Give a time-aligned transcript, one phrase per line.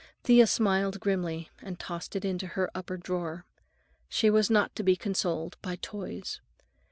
[0.23, 3.45] Thea smiled grimly and tossed it into her upper drawer.
[4.09, 6.41] She was not to be consoled by toys.